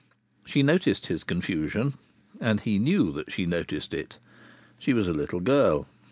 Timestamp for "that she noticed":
3.11-3.93